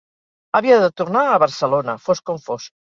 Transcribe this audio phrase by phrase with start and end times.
[0.59, 2.73] Havia de tornar a Barcelona, fos com fos.